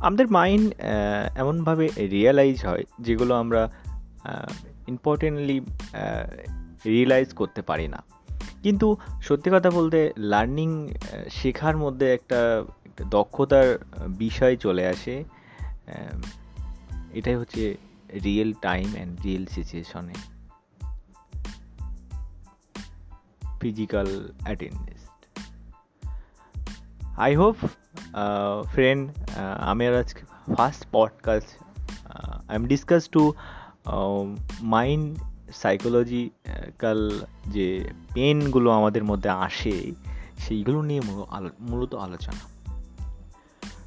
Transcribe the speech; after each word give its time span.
আমাদের 0.00 0.30
মাইন্ড 0.30 0.74
এমনভাবে 1.36 1.88
রিয়েলাইজ 1.96 2.66
হয় 2.66 2.84
যেগুলো 3.00 3.34
আমরা 3.34 3.70
ইম্পর্টেন্টলি 4.88 5.60
রিয়েলাইজ 6.86 7.32
করতে 7.32 7.62
পারি 7.62 7.88
না। 7.88 8.02
কিন্তু 8.62 8.96
সত্যি 9.22 9.50
কথা 9.54 9.70
বলতে 9.70 10.12
লার্নিং 10.16 10.88
শেখার 11.30 11.76
মধ্যে 11.76 12.14
একটা 12.14 12.64
দক্ষতার 13.10 13.78
বিষয় 14.08 14.56
চলে 14.56 14.86
আসে। 14.86 15.24
এটাই 17.14 17.34
হচ্ছে 17.34 17.76
রিয়েল 18.24 18.52
টাইম 18.52 18.92
অ্যান্ড 18.94 19.20
রিয়েল 19.20 19.46
সিচুয়েশনে 19.46 20.14
physical 23.60 24.32
attendance 24.44 25.00
I 27.18 27.36
hope 27.36 27.56
friend 28.66 29.10
আমার 29.60 29.94
আজকে 29.94 30.22
first 30.56 30.86
podcast 30.92 31.48
I 32.48 32.56
am 32.56 32.66
discuss 32.66 33.08
to 33.08 33.34
mind 34.60 35.18
psychological 35.52 37.24
যে 37.48 37.90
পেনগুলো 38.14 38.70
আমাদের 38.70 39.04
মধ্যে 39.04 39.28
আসে 39.28 39.92
সেইগুলো 40.38 40.82
নিয়ে 40.82 41.00
মূলত 41.60 41.94
আলোচনা 41.94 42.40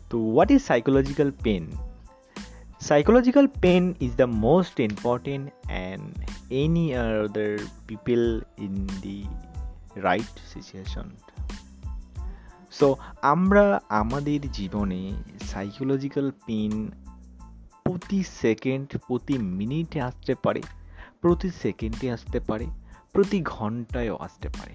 তো 0.09 0.18
what 0.18 0.52
is 0.52 0.62
psychological 0.62 1.32
pain 1.44 1.71
psychological 2.88 3.48
pain 3.48 3.96
is 3.99 4.16
the 4.18 4.27
most 4.27 4.80
important 4.80 5.54
and 5.70 6.26
any 6.52 6.94
other 6.94 7.58
people 7.88 8.41
in 8.58 8.88
the 9.02 9.24
right 9.96 10.32
situation. 10.46 11.16
So 12.79 12.96
আমরা 13.21 13.79
আমাদের 13.90 14.52
জীবনে 14.52 15.12
সাইকোলজিক্যাল 15.40 16.32
পেন 16.32 16.91
প্রতি 17.84 18.24
সেকেন্ড 18.24 18.98
প্রতি 18.98 19.38
মিনিটে 19.38 20.02
আসতে 20.02 20.35
পারে, 20.35 20.62
প্রতি 21.21 21.49
সেকেন্ডে 21.49 22.12
আসতে 22.12 22.40
পারে, 22.40 22.68
প্রতি 23.12 23.41
ঘন্টায়ও 23.41 24.18
আসতে 24.18 24.49
পারে। 24.49 24.74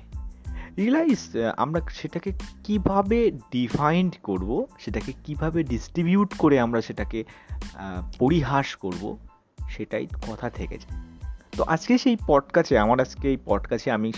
রিয়েলাইজ 0.77 1.19
আমরা 1.57 1.81
সেটাকে 1.91 2.33
কীভাবে 2.65 3.31
ডিফাইন্ড 3.31 4.17
করব, 4.23 4.67
সেটাকে 4.79 5.13
কীভাবে 5.25 5.63
ডিস্ট্রিবিউট 5.63 6.35
করে 6.39 6.61
আমরা 6.61 6.81
সেটাকে 6.81 7.25
পরিহাস 8.19 8.77
করব, 8.77 9.17
সেটাই 9.69 10.07
কথা 10.07 10.51
থেকে 10.51 10.79
যায়। 10.79 11.03
তো 11.57 11.65
আজকে 11.65 11.99
সেই 11.99 12.17
পডকাস্টে 12.27 12.79
আমার 12.79 13.01
আজকে 13.01 13.29
এই 13.29 13.37
পডকাস্টে 13.45 13.91
আমি 13.91 14.13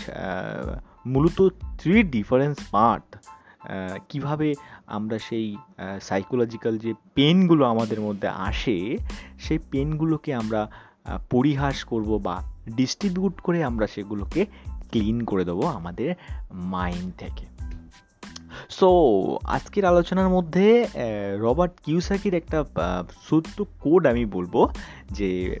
মূলত 1.05 1.49
থ্রি 1.79 2.03
ডিফারেন্স 2.03 2.57
পার্ট 2.71 3.17
কীভাবে 4.09 4.53
আমরা 4.87 5.19
সেই 5.19 5.57
সাইকোলজিক্যাল 6.01 6.77
যে 6.77 6.93
পেনগুলো 7.13 7.65
আমাদের 7.65 8.01
মধ্যে 8.01 8.27
আসে, 8.27 8.97
সেই 9.39 9.59
পেনগুলোকে 9.71 10.33
আমরা 10.33 10.71
পরিহাস 11.29 11.83
করব 11.83 12.17
বা 12.23 12.35
ডিস্ট্রিবিউট 12.75 13.41
করে 13.41 13.63
আমরা 13.63 13.87
সেগুলোকে 13.87 14.45
ক্লিন 14.89 15.25
করে 15.25 15.45
দেবো 15.45 15.63
আমাদের 15.67 16.15
মাইন্ড 16.53 17.13
থেকে। 17.17 17.45
সো 18.69 18.89
আজকের 19.43 19.85
আলোচনার 19.85 20.29
মধ্যে 20.29 20.87
রবার্ট 21.39 21.73
কিউসাকির 21.83 22.33
একটা 22.33 22.65
সত্য 23.29 23.65
কোড 23.79 24.07
আমি 24.07 24.25
বলব 24.25 24.69
যে 25.11 25.59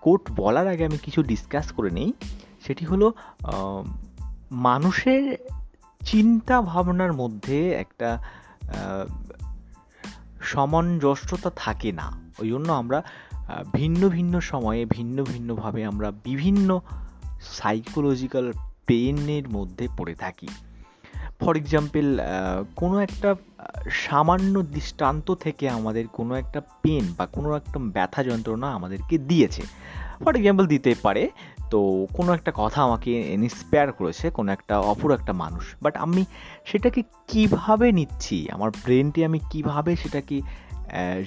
কোড 0.00 0.20
বলার 0.36 0.66
আগে 0.68 0.84
আমি 0.84 0.98
কিছু 0.98 1.22
ডিসকাস 1.22 1.72
করে 1.72 1.90
নেই। 1.90 2.12
সেটি 2.66 2.84
হলো 2.84 3.12
মানুষের 4.50 5.36
চিন্তা 6.06 6.56
ভাবনার 6.62 7.12
মধ্যে 7.12 7.70
একটা 7.72 8.18
সামঞ্জস্যতা 10.42 11.50
থাকে 11.56 11.90
না। 11.92 12.06
ওই 12.38 12.48
জন্য 12.48 12.72
আমরা 12.72 13.02
ভিন্ন 13.72 14.08
ভিন্ন 14.08 14.40
সময়ে 14.40 14.82
ভিন্ন 14.84 15.24
ভিন্নভাবে 15.24 15.84
আমরা 15.84 16.08
বিভিন্ন 16.24 16.80
সাইকোলজিক্যাল 17.42 18.52
পেনের 18.86 19.48
মধ্যে 19.48 19.88
পড়ে 19.96 20.14
থাকি। 20.14 20.48
ফর 21.40 21.56
এক্সাম্পল 21.56 22.06
কোনো 22.76 22.98
একটা 22.98 23.34
সামান্য 23.90 24.62
দৃষ্টান্ত 24.62 25.34
থেকে 25.34 25.64
আমাদের 25.68 26.04
কোনো 26.08 26.34
একটা 26.34 26.60
পেন 26.82 27.04
বা 27.18 27.26
কোনো 27.26 27.48
একটা 27.56 27.78
ব্যথা 27.78 28.20
যন্ত্রণা 28.24 28.68
আমাদেরকে 28.72 29.18
দিয়েছে। 29.18 29.62
ফর 30.24 30.36
এক্সাম্পল 30.36 30.66
দিতে 30.66 30.94
পারে 31.02 31.30
তো 31.70 31.80
কোনো 32.16 32.30
একটা 32.38 32.52
কথা 32.56 32.78
আমাকে 32.82 33.10
ইন্সপায়ার 33.36 33.88
করেছে, 33.92 34.26
কোনো 34.30 34.48
একটা 34.56 34.74
অপর 34.92 35.10
একটা 35.18 35.32
মানুষ। 35.42 35.64
বাট 35.84 35.94
আমি 36.04 36.22
সেটাকে 36.70 37.00
কীভাবে 37.30 37.88
নিচ্ছি? 37.98 38.36
আমার 38.54 38.70
ব্রেনটি 38.84 39.20
আমি 39.28 39.38
কীভাবে 39.50 39.92
সেটাকে 40.02 40.36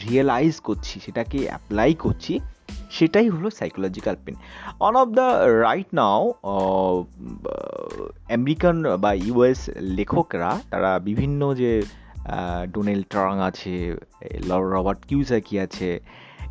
রিয়েলাইজ 0.05 0.53
করছি, 0.67 0.95
সেটাকে 1.05 1.39
অ্যাপ্লাই 1.49 1.91
করছি, 2.03 2.33
সেটাই 2.97 3.27
হলো 3.29 3.47
psychological 3.59 4.15
pain 4.25 4.35
on 4.87 4.93
of 5.01 5.07
the 5.17 5.27
right 5.65 5.89
now 5.99 6.21
American 8.37 8.75
বা 9.03 9.11
ইউএস 9.27 9.61
লেখকরা, 9.97 10.51
তারা 10.71 10.91
বিভিন্ন 10.99 11.41
যে 11.61 11.71
ডোনেল 12.73 13.01
ট্রাং 13.11 13.33
আছে, 13.49 13.73
রবার্ট 14.75 15.01
কিউসাকি 15.09 15.55
আছে 15.65 15.89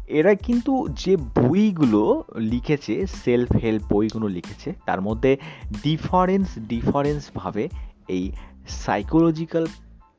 এরা 0.08 0.34
কিন্তু 0.34 0.88
যে 0.88 1.16
বইগুলো 1.16 2.24
লিখেছে 2.36 3.06
সেলফ 3.06 3.56
হেল্প 3.62 3.92
বইগুলো 3.92 4.28
লিখেছে, 4.28 4.74
তার 4.86 5.00
মধ্যে 5.00 5.36
ডিফারেন্স 5.82 6.48
ডিফারেন্সভাবে 6.58 7.68
এই 8.08 8.32
সাইকোলজিক্যাল 8.68 9.66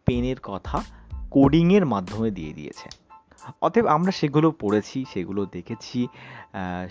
পেনের 0.06 0.40
কথা 0.44 0.84
কোডিংয়ের 1.32 1.86
মাধ্যমে 1.86 2.32
দিয়ে 2.32 2.54
দিয়েছে। 2.54 2.90
অতএব 3.62 3.86
আমরা 3.86 4.12
সেগুলো 4.12 4.52
পড়েছি, 4.52 5.06
সেগুলো 5.14 5.46
দেখেছি 5.52 6.08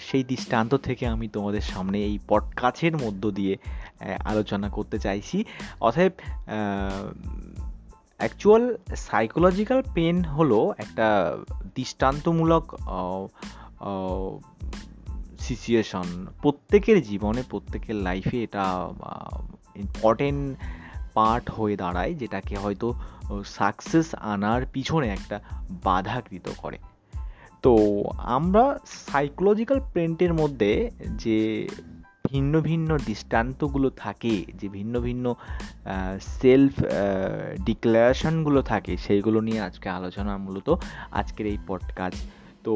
সেই 0.00 0.25
দৃষ্টান্ত 0.25 0.75
থেকে 0.75 1.06
আমি 1.06 1.28
তোমাদের 1.28 1.60
সামনে 1.60 1.98
এই 1.98 2.19
পডকাস্টের 2.28 2.94
মধ্য 2.97 3.30
দিয়ে 3.30 3.56
আলোচনা 4.25 4.69
করতে 4.69 4.98
চাইছি। 4.98 5.44
অতএব 5.80 6.12
অ্যাকচুয়াল 8.18 8.64
সাইকোলজিক্যাল 8.96 9.80
পেন 9.94 10.16
হলো 10.36 10.58
একটা 10.78 11.06
দৃষ্টান্তমূলক 11.74 12.64
সিচুয়েশন 15.38 16.06
প্রত্যেকের 16.42 16.98
জীবনে, 17.02 17.42
প্রত্যেকের 17.50 17.96
লাইফে 18.06 18.38
এটা 18.42 18.64
ইম্পর্টেন্ট 19.76 20.42
পার্ট 21.14 21.50
হয়ে 21.50 21.76
দাঁড়ায়, 21.76 22.12
যেটাকে 22.14 22.54
হয়তো 22.56 22.86
সাকসেস 23.56 24.08
আনার 24.14 24.60
পিছনে 24.72 25.08
একটা 25.08 25.36
বাধাকৃত 25.84 26.46
করে। 26.56 26.78
তো 27.62 27.72
আমরা 28.36 28.64
সাইকোলজিক্যাল 28.86 29.78
প্রিন্টের 29.92 30.32
মধ্যে 30.34 30.72
যে 31.22 31.68
ভিন্ন 32.33 32.55
ভিন্ন 32.61 32.91
দৃষ্টান্তগুলো 33.06 33.89
থাকে, 34.05 34.34
যে 34.61 34.66
ভিন্ন 34.69 34.94
ভিন্ন 35.00 35.27
সেলফ 36.41 36.75
ডিক্লারেশনগুলো 37.65 38.61
থাকে, 38.62 38.93
সেইগুলো 38.97 39.39
নিয়ে 39.41 39.61
আজকে 39.61 39.89
আলোচনা 39.89 40.33
মূলত 40.37 40.69
আজকের 41.11 41.47
এই 41.47 41.59
পডকাস্ট 41.66 42.22
তো 42.65 42.75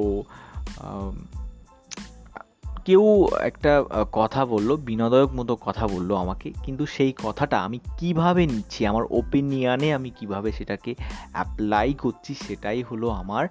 কেউ 2.87 3.05
একটা 3.49 3.73
কথা 4.13 4.43
বলল 4.53 4.71
বিনোদক 4.89 5.29
মতো 5.39 5.53
কথা 5.67 5.85
বলল 5.95 6.11
আমাকে, 6.25 6.49
কিন্তু 6.65 6.85
সেই 6.97 7.13
কথাটা 7.25 7.57
আমি 7.67 7.79
কীভাবে 7.99 8.43
নিচ্ছি, 8.53 8.81
আমার 8.91 9.05
ওপিনিয়নে 9.21 9.89
আমি 9.99 10.11
কীভাবে 10.19 10.49
সেটাকে 10.59 10.93
অ্যাপ্লাই 11.35 11.89
করছি, 12.03 12.33
সেটাই 12.47 12.81
হলো 12.91 13.07
আমার 13.23 13.45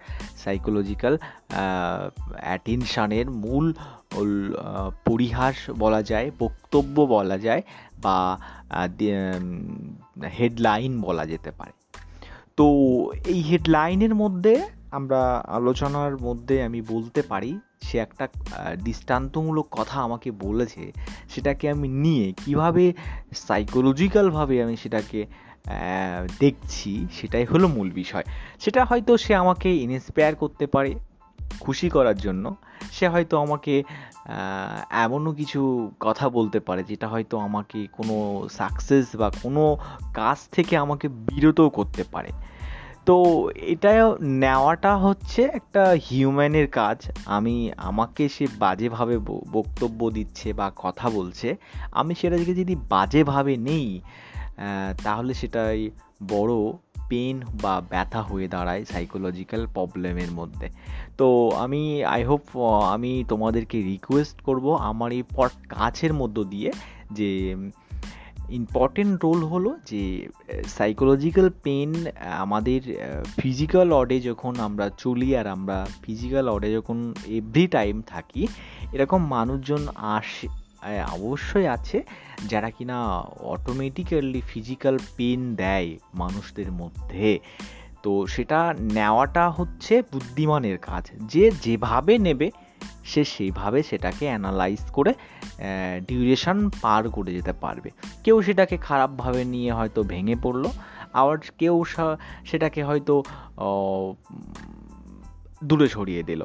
সাইকোলজিক্যাল 0.44 1.14
অ্যাটেনশানের 2.46 3.28
মূল 3.44 3.66
পরিহাস 5.08 5.58
বলা 5.84 6.02
যায়, 6.12 6.28
বক্তব্য 6.44 6.96
বলা 7.16 7.38
যায়, 7.46 7.62
বা 8.03 8.17
হেডলাইন 10.38 10.94
বলা 11.08 11.23
যেতে 11.32 11.52
পারে। 11.59 11.73
তো 12.58 12.66
এই 13.32 13.40
হেডলাইনের 13.50 14.14
মধ্যে 14.16 14.53
আমরা 14.97 15.22
আলোচনার 15.58 16.14
মধ্যে 16.17 16.56
আমি 16.67 16.79
বলতে 16.94 17.22
পারি 17.32 17.52
সে 17.82 17.98
একটা 17.98 18.26
দৃষ্টান্তমূলক 18.84 19.68
কথা 19.72 19.98
আমাকে 20.02 20.32
বলেছে, 20.32 20.92
সেটাকে 21.30 21.66
আমি 21.70 21.88
নিয়ে 21.88 22.34
কীভাবে 22.46 22.94
সাইকোলজিক্যালভাবে 23.36 24.64
আমি 24.64 24.76
সেটাকে 24.78 25.20
দেখছি, 26.40 27.08
সেটাই 27.12 27.46
হলো 27.46 27.68
মূল 27.68 27.90
বিষয়। 27.92 28.24
সেটা 28.60 28.82
হয়তো 28.86 29.12
সে 29.18 29.32
আমাকে 29.36 29.70
ইন্সপায়ার 29.76 30.36
করতে 30.36 30.66
পারে 30.68 30.92
খুশি 31.60 31.90
করার 31.90 32.18
জন্য। 32.18 32.56
সে 32.92 33.06
হয়তো 33.08 33.36
আমাকে 33.40 33.84
এমনও 35.04 35.32
কিছু 35.32 35.92
কথা 36.00 36.26
বলতে 36.30 36.60
পারে 36.60 36.84
যেটা 36.84 37.08
হয়তো 37.08 37.36
আমাকে 37.38 37.88
কোনো 37.98 38.16
সাকসেস 38.52 39.16
বা 39.16 39.28
কোনো 39.44 39.64
কাজ 40.14 40.38
থেকে 40.52 40.74
আমাকে 40.78 41.08
বিরতও 41.08 41.70
করতে 41.70 42.04
পারে। 42.12 42.30
তো 43.08 43.18
এটা 43.74 43.92
নেওয়াটা 44.44 44.92
হচ্ছে 44.98 45.42
একটা 45.59 45.84
হিউম্যানের 46.08 46.68
কাজ। 46.80 46.98
আমি, 47.26 47.56
আমাকে 47.90 48.24
সে 48.36 48.46
বাজেভাবে 48.59 49.16
বক্তব্য 49.58 50.00
দিচ্ছে 50.18 50.48
বা 50.53 50.68
কথা 50.76 51.08
বলছে, 51.09 51.48
আমি 52.00 52.14
সেটাকে 52.16 52.53
যদি 52.62 52.76
বাজেভাবে 52.90 53.53
নেই 53.70 53.88
তাহলে 55.03 55.32
সেটাই 55.34 55.80
বড় 56.28 56.53
পেন 57.09 57.36
বা 57.62 57.74
ব্যথা 57.90 58.22
হয়ে 58.22 58.48
দাঁড়ায় 58.48 58.84
সাইকোলজিক্যাল 58.92 59.62
প্রবলেমের 59.76 60.32
মধ্যে। 60.40 60.68
তো 61.20 61.28
আমি 61.64 61.82
আই 62.16 62.22
হোপ 62.24 62.44
আমি 62.94 63.12
তোমাদেরকে 63.30 63.78
রিকোয়েস্ট 63.92 64.38
করব 64.47 64.66
আমার 64.90 65.09
এই 65.18 65.24
পট 65.36 65.52
কাছের 65.70 66.14
মধ্য 66.14 66.38
দিয়ে 66.44 66.70
যে 67.12 67.32
ইম্পর্টেন্ট 68.52 69.26
রোল 69.26 69.44
হলো 69.44 69.78
যে 69.86 70.28
সাইকোলজিক্যাল 70.68 71.50
পেন 71.64 71.94
আমাদের 72.38 72.82
ফিজিক্যাল 73.40 73.94
অডে 73.94 74.20
যখন 74.20 74.59
আমরা 74.59 74.90
চলি 74.98 75.36
আর 75.36 75.48
আমরা 75.48 75.88
ফিজিক্যাল 76.02 76.50
অডে 76.50 76.74
যখন 76.74 77.14
এভরি 77.28 77.68
টাইম 77.68 78.02
থাকি, 78.02 78.48
এরকম 78.92 79.28
মানুষজন 79.28 79.88
আসে 79.96 80.48
অবশ্যই 81.12 81.68
আছে 81.68 82.03
যারা 82.50 82.70
কিনা 82.70 82.98
অটোমেটিক্যালি 83.53 84.42
ফিজিক্যাল 84.48 85.00
পেন 85.18 85.56
দেয় 85.56 85.97
মানুষদের 86.14 86.72
মধ্যে। 86.72 87.40
তো 88.04 88.28
সেটা 88.28 88.76
নেওয়াটা 88.80 89.50
হচ্ছে 89.50 90.02
বুদ্ধিমানের 90.02 90.78
কাজ। 90.78 91.09
যে 91.22 91.52
যেভাবে 91.62 92.18
নেবে 92.18 92.52
সে 93.03 93.24
সেইভাবে 93.24 93.84
সেটাকে 93.84 94.26
অ্যানালাইজ 94.26 94.82
করে 94.92 95.14
ডিউরেশন 96.08 96.58
পার 96.82 97.09
করে 97.09 97.32
যেতে 97.34 97.53
পারবে। 97.53 97.90
কেউ 98.24 98.42
সেটাকে 98.42 98.78
খারাপভাবে 98.78 99.42
নিয়ে 99.46 99.72
হয়তো 99.72 100.03
ভেঙে 100.03 100.36
পড়ল, 100.42 100.66
আবার 101.14 101.38
কেউ 101.58 101.84
সেটাকে 102.46 102.84
হয়তো 102.84 103.24
দূরে 105.64 105.88
ছড়িয়ে 105.88 106.24
দিল। 106.24 106.42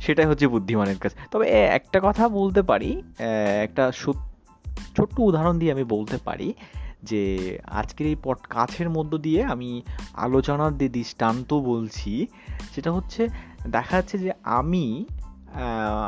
সেটাই 0.00 0.26
হচ্ছে 0.26 0.46
বুদ্ধিমানের 0.48 0.98
কাছে 0.98 1.16
তবে 1.30 1.46
একটা 1.50 2.00
কথা 2.02 2.24
বলতে 2.28 2.62
পারি 2.62 3.02
একটা 3.62 3.92
ছোট্ট 4.96 5.16
উদাহরণ 5.20 5.58
দিয়ে 5.58 5.72
আমি 5.72 5.84
বলতে 5.84 6.16
পারি 6.24 6.54
যে, 7.02 7.22
আজকের 7.70 8.06
এই 8.06 8.16
পট, 8.22 8.38
কাছের 8.46 8.90
মধ্য 8.90 9.18
দিয়ে 9.18 9.44
আমি 9.44 9.82
আলোচনার 10.14 10.78
যে 10.78 10.88
দৃষ্টান্ত 10.88 11.54
বলছি, 11.54 12.26
সেটা 12.74 12.92
হচ্ছে, 12.92 13.28
দেখা 13.66 13.96
যাচ্ছে 13.96 14.18
যে 14.18 14.30
আমি 14.44 14.84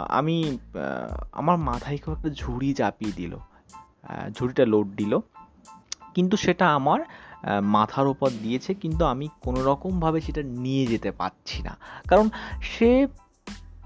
আমি 0.08 0.58
আমার 1.32 1.56
মাথায় 1.56 1.98
খুব 1.98 2.14
একটা 2.14 2.30
ঝুড়ি 2.30 2.74
চাপিয়ে 2.74 3.12
দিল। 3.12 3.36
ঝুড়িটা 4.30 4.66
লোড 4.66 4.88
দিল। 4.96 5.18
কিন্তু 6.14 6.36
সেটা 6.36 6.74
আমার 6.74 7.00
মাথার 7.62 8.06
ওপর 8.06 8.30
দিয়েছে, 8.42 8.74
কিন্তু 8.74 9.04
আমি 9.04 9.28
কোনো 9.40 9.62
রকমভাবে 9.62 10.20
সেটা 10.20 10.42
নিয়ে 10.42 10.86
যেতে 10.86 11.10
পারছি 11.10 11.62
না। 11.62 11.76
কারণ 12.08 12.28
সে 12.62 13.06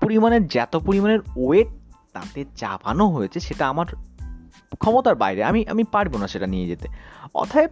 পরিমাণের, 0.00 0.48
যত 0.48 0.76
পরিমাণের 0.76 1.20
ওয়েট 1.36 1.66
তাতে 2.12 2.44
চাপানো 2.56 3.08
হয়েছে, 3.08 3.40
সেটা 3.40 3.68
আমার 3.68 3.86
ক্ষমতার 4.78 5.14
বাইরে। 5.14 5.44
আমি 5.44 5.66
আমি 5.68 5.84
পারব 5.92 6.16
না 6.16 6.26
সেটা 6.26 6.46
নিয়ে 6.46 6.66
যেতে। 6.66 6.88
অতএব 7.34 7.70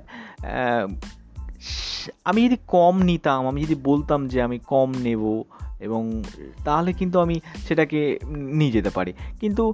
আমি 2.24 2.44
যদি 2.44 2.56
কম 2.66 3.02
নিতাম, 3.02 3.48
আমি 3.48 3.64
যদি 3.64 3.74
বলতাম 3.74 4.28
যে 4.28 4.42
আমি 4.42 4.58
কম 4.58 4.92
নেব 4.98 5.42
এবং 5.84 6.22
তাহলে 6.64 6.90
কিন্তু 6.92 7.16
আমি 7.20 7.36
সেটাকে 7.68 8.18
নিয়ে 8.58 8.74
যেতে 8.76 8.90
পারি। 8.90 9.12
কিন্তু 9.40 9.64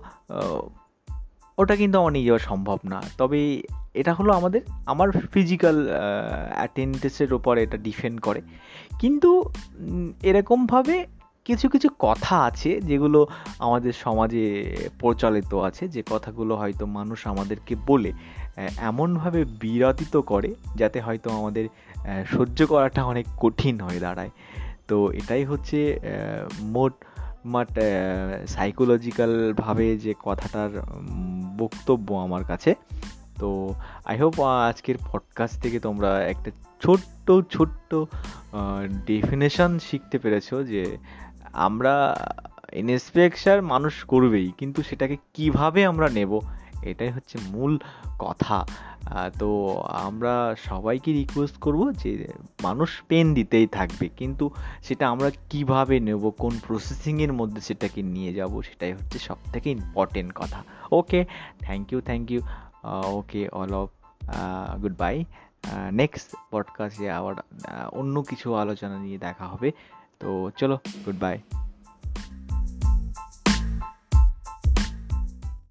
ওটা 1.58 1.74
কিন্তু 1.76 1.96
আমার 1.98 2.12
নিয়ে 2.12 2.26
যাওয়া 2.26 2.46
সম্ভব 2.50 2.78
না। 2.84 2.98
তবে 3.18 3.38
এটা 3.94 4.12
হলো 4.14 4.30
আমাদের, 4.32 4.62
আমার 4.86 5.08
ফিজিক্যাল 5.34 5.76
অ্যাটেন্ডেন্সের 6.54 7.30
ওপর 7.34 7.54
এটা 7.58 7.76
ডিপেন্ড 7.76 8.18
করে। 8.20 8.40
কিন্তু 9.00 9.30
এরকমভাবে 10.22 10.96
কিছু 11.44 11.66
কিছু 11.68 11.88
কথা 11.98 12.34
আছে 12.44 12.70
যেগুলো 12.80 13.20
আমাদের 13.58 13.92
সমাজে 13.92 14.44
প্রচলিত 14.98 15.52
আছে। 15.68 15.84
যে 15.88 16.00
কথাগুলো 16.10 16.52
হয়তো 16.56 16.84
মানুষ 16.86 17.18
আমাদেরকে 17.26 17.74
বলে 17.86 18.10
এমনভাবে 18.80 19.40
বিরতিত 19.60 20.14
করে, 20.30 20.50
যাতে 20.76 20.98
হয়তো 21.00 21.28
আমাদের 21.30 21.64
সহ্য 22.32 22.58
করাটা 22.66 23.00
অনেক 23.04 23.26
কঠিন 23.40 23.76
হয়ে 23.80 24.00
দাঁড়ায়। 24.00 24.30
তো 24.90 24.98
এটাই 25.12 25.44
হচ্ছে 25.44 25.78
মোট, 26.74 26.94
মাট 27.44 27.70
সাইকোলজিক্যালভাবে 28.46 29.86
যে 29.98 30.12
কথাটার 30.22 30.72
বক্তব্য 31.58 32.08
আমার 32.26 32.42
কাছে। 32.44 32.70
তো 33.38 33.48
আই 34.04 34.16
হোপ 34.18 34.36
আজকের 34.40 34.96
পডকাস্ট 35.12 35.56
থেকে 35.62 35.78
তোমরা 35.80 36.10
একটা 36.28 36.50
ছোট্ট 36.82 37.26
ছোট্ট 37.50 37.90
ডেফিনেশন 39.06 39.70
শিখতে 39.78 40.16
পেরেছ 40.18 40.48
যে 40.70 40.82
আমরা 41.66 41.94
ইন্সপেকশন 42.72 43.58
মানুষ 43.60 43.94
করবেই, 44.04 44.48
কিন্তু 44.58 44.80
সেটাকে 44.82 45.16
কীভাবে 45.34 45.80
আমরা 45.86 46.08
নেব 46.08 46.32
এটাই 46.82 47.10
হচ্ছে 47.10 47.36
মূল 47.50 47.72
কথা। 48.18 48.66
তো 49.38 49.48
আমরা 50.06 50.54
সবাইকে 50.68 51.12
রিকোয়েস্ট 51.12 51.56
করব 51.56 51.80
যে 51.92 52.10
মানুষ 52.62 52.90
পেন 53.08 53.34
দিতেই 53.34 53.66
থাকবে, 53.66 54.06
কিন্তু 54.16 54.44
সেটা 54.82 55.04
আমরা 55.08 55.30
কীভাবে 55.50 55.96
নেব, 56.00 56.22
কোন 56.38 56.54
প্রসেসিংয়ের 56.66 57.32
মধ্যে 57.32 57.60
সেটাকে 57.60 58.02
নিয়ে 58.02 58.32
যাব, 58.34 58.52
সেটাই 58.62 58.92
হচ্ছে 58.92 59.18
সব 59.18 59.38
থেকে 59.52 59.70
ইম্পর্টেন্ট 59.70 60.30
কথা 60.34 60.62
okay 60.92 61.20
thank 61.60 61.92
you 61.92 62.00
thank 62.00 62.26
you 62.30 62.40
okay 63.18 63.48
all 63.48 63.72
of 63.74 63.88
goodbye 64.98 65.24
next 65.92 66.28
পডকাস্টে 66.50 67.10
আবার 67.10 67.34
অন্য 67.92 68.22
কিছু 68.22 68.54
আলোচনা 68.54 68.98
নিয়ে 68.98 69.18
দেখা 69.18 69.46
হবে। 69.46 69.72
তো 70.20 70.50
চলো 70.56 70.78
গুড 71.06 71.18
বাই 71.18 71.38